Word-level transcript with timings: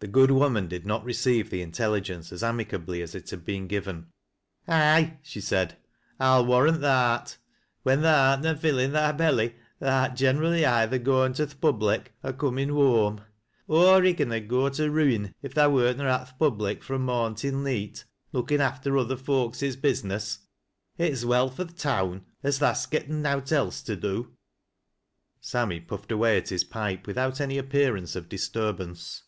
The 0.00 0.08
good 0.08 0.32
woman 0.32 0.66
did 0.66 0.84
not 0.84 1.04
receive 1.04 1.48
the 1.50 1.62
intelligence 1.62 2.32
as 2.32 2.42
amicably 2.42 3.00
as 3.00 3.14
it 3.14 3.30
had 3.30 3.44
been 3.44 3.68
given." 3.68 4.08
Aye," 4.68 5.18
she 5.22 5.40
said," 5.40 5.76
I'll 6.20 6.44
warrant 6.44 6.80
tha 6.80 6.90
art. 6.90 7.38
When 7.84 8.00
tha 8.02 8.08
ai1 8.08 8.42
na 8.42 8.54
fillin' 8.56 8.90
thy 8.92 9.12
belly 9.12 9.54
tha 9.78 9.88
art 9.90 10.14
generally 10.16 10.66
either 10.66 10.98
goin' 10.98 11.32
to 11.34 11.46
th' 11.46 11.58
Public, 11.60 12.12
or 12.24 12.32
comin' 12.32 12.70
whoam. 12.70 13.20
Aw 13.68 13.98
Riggan 13.98 14.32
nd 14.34 14.48
go 14.48 14.68
to 14.68 14.90
ruin 14.90 15.32
li 15.44 15.48
tlia 15.48 15.72
wert 15.72 15.96
n& 16.00 16.04
at 16.06 16.26
th' 16.26 16.38
Public 16.40 16.82
fro' 16.82 16.98
morn 16.98 17.36
till 17.36 17.54
ncet 17.54 18.02
looking 18.32 18.58
aftei 18.58 19.00
other 19.00 19.16
folkses 19.16 19.76
business. 19.80 20.40
It's 20.98 21.24
well 21.24 21.48
for 21.50 21.64
th' 21.66 21.78
toun 21.78 22.26
as 22.42 22.58
tha'st 22.58 22.90
gel 22.90 23.02
{en 23.08 23.22
nowt 23.22 23.52
else 23.52 23.80
to 23.82 23.94
do." 23.94 24.34
Sammy 25.40 25.78
puffed 25.78 26.10
away 26.10 26.36
at 26.36 26.48
his 26.48 26.64
pipe, 26.64 27.06
without 27.06 27.40
any 27.40 27.58
appear 27.58 27.94
ance 27.94 28.16
of 28.16 28.28
disturbance. 28.28 29.22